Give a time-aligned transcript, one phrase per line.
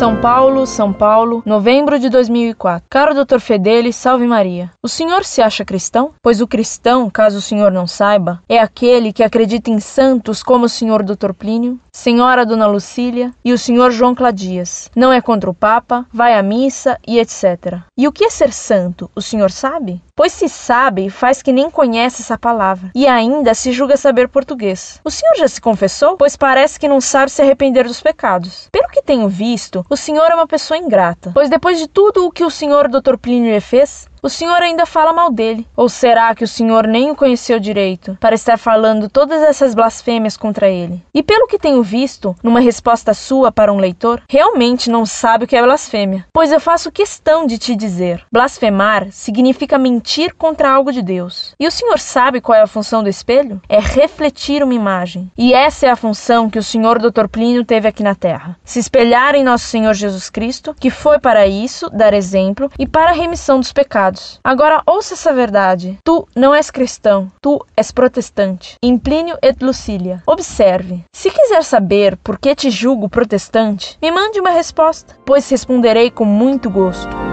[0.00, 2.86] São Paulo, São Paulo, novembro de 2004.
[2.88, 3.38] Caro Dr.
[3.38, 4.70] Fedeli, salve Maria.
[4.82, 6.12] O senhor se acha cristão?
[6.22, 10.64] Pois o cristão, caso o senhor não saiba, é aquele que acredita em santos como
[10.64, 11.34] o senhor Dr.
[11.34, 14.90] Plínio, senhora Dona Lucília e o senhor João Cladias.
[14.94, 17.80] Não é contra o Papa, vai à missa e etc.
[17.96, 19.10] E o que é ser santo?
[19.14, 20.02] O senhor sabe?
[20.14, 25.00] Pois se sabe, faz que nem conhece essa palavra e ainda se julga saber português.
[25.04, 26.16] O senhor já se confessou?
[26.16, 28.68] Pois parece que não sabe se arrepender dos pecados.
[28.70, 32.30] Pelo que tenho visto, o senhor é uma pessoa ingrata, pois depois de tudo o
[32.30, 33.16] que o senhor Dr.
[33.16, 35.66] Plínio lhe fez, o senhor ainda fala mal dele.
[35.76, 40.36] Ou será que o senhor nem o conheceu direito para estar falando todas essas blasfêmias
[40.36, 41.02] contra ele?
[41.14, 45.46] E pelo que tenho visto, numa resposta sua para um leitor, realmente não sabe o
[45.46, 46.26] que é blasfêmia.
[46.32, 51.54] Pois eu faço questão de te dizer: blasfemar significa mentir contra algo de Deus.
[51.58, 53.60] E o senhor sabe qual é a função do espelho?
[53.68, 55.30] É refletir uma imagem.
[55.36, 57.28] E essa é a função que o senhor Dr.
[57.28, 61.46] Plínio teve aqui na Terra: se espelhar em nosso Senhor Jesus Cristo, que foi para
[61.46, 64.09] isso dar exemplo e para a remissão dos pecados
[64.42, 65.98] Agora ouça essa verdade.
[66.04, 68.74] Tu não és cristão, tu és protestante.
[68.82, 70.22] Em Plínio et Lucília.
[70.26, 71.04] Observe.
[71.14, 76.24] Se quiser saber por que te julgo protestante, me mande uma resposta, pois responderei com
[76.24, 77.30] muito gosto.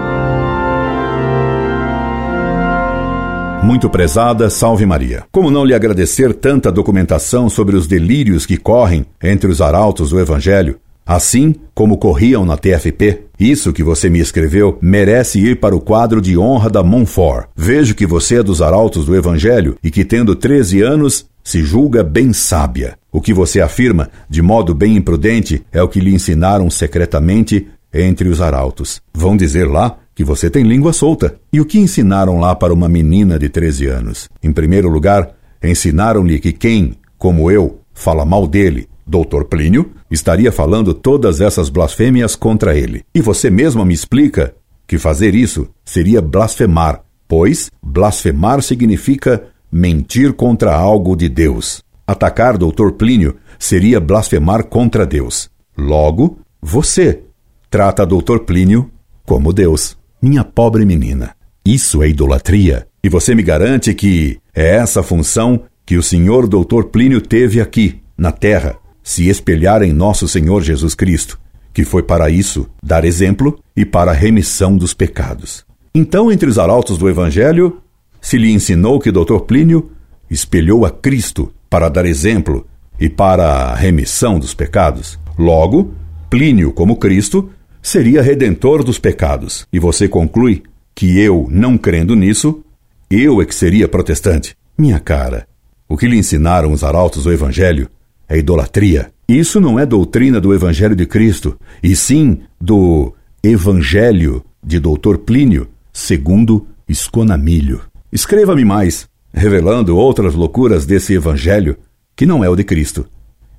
[3.62, 5.24] Muito prezada, salve Maria.
[5.30, 10.20] Como não lhe agradecer tanta documentação sobre os delírios que correm entre os arautos do
[10.20, 13.22] Evangelho, assim como corriam na TFP.
[13.40, 17.48] Isso que você me escreveu merece ir para o quadro de honra da Montfort.
[17.56, 22.04] Vejo que você é dos arautos do Evangelho e que, tendo 13 anos, se julga
[22.04, 22.98] bem sábia.
[23.10, 28.28] O que você afirma, de modo bem imprudente, é o que lhe ensinaram secretamente entre
[28.28, 29.00] os arautos.
[29.14, 31.36] Vão dizer lá que você tem língua solta.
[31.50, 34.28] E o que ensinaram lá para uma menina de 13 anos?
[34.42, 35.30] Em primeiro lugar,
[35.62, 42.36] ensinaram-lhe que quem, como eu, fala mal dele, Doutor Plínio estaria falando todas essas blasfêmias
[42.36, 43.02] contra ele.
[43.14, 44.54] E você mesma me explica
[44.86, 51.82] que fazer isso seria blasfemar, pois blasfemar significa mentir contra algo de Deus.
[52.06, 55.50] Atacar Doutor Plínio seria blasfemar contra Deus.
[55.76, 57.22] Logo, você
[57.70, 58.90] trata Doutor Plínio
[59.24, 59.96] como Deus.
[60.20, 61.34] Minha pobre menina,
[61.64, 62.86] isso é idolatria.
[63.02, 68.02] E você me garante que é essa função que o senhor Doutor Plínio teve aqui,
[68.16, 68.76] na Terra,
[69.08, 71.40] se espelhar em nosso Senhor Jesus Cristo,
[71.72, 75.64] que foi para isso dar exemplo e para a remissão dos pecados.
[75.94, 77.80] Então, entre os arautos do Evangelho,
[78.20, 79.38] se lhe ensinou que Dr.
[79.46, 79.90] Plínio
[80.30, 82.66] espelhou a Cristo para dar exemplo
[83.00, 85.18] e para a remissão dos pecados.
[85.38, 85.94] Logo,
[86.28, 87.48] Plínio, como Cristo,
[87.80, 89.66] seria redentor dos pecados.
[89.72, 90.64] E você conclui
[90.94, 92.62] que eu, não crendo nisso,
[93.08, 94.54] eu é que seria protestante.
[94.76, 95.48] Minha cara,
[95.88, 97.88] o que lhe ensinaram os arautos do Evangelho
[98.28, 99.10] é idolatria.
[99.28, 105.68] Isso não é doutrina do Evangelho de Cristo, e sim do Evangelho de Doutor Plínio,
[105.92, 107.80] segundo Esconamilho.
[108.12, 111.76] Escreva-me mais, revelando outras loucuras desse Evangelho
[112.16, 113.06] que não é o de Cristo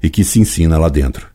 [0.01, 1.27] e que se ensina lá dentro.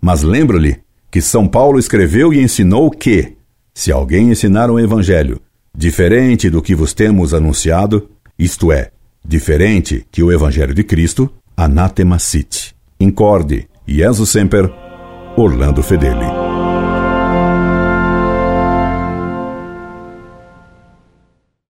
[0.00, 0.78] Mas lembro-lhe
[1.10, 3.34] que São Paulo escreveu e ensinou que,
[3.74, 5.40] se alguém ensinar um Evangelho
[5.74, 8.90] diferente do que vos temos anunciado, isto é,
[9.24, 12.61] diferente que o Evangelho de Cristo, anatema sit.
[13.02, 14.72] Incorde, Jesus Semper,
[15.36, 16.51] Orlando Fedeli.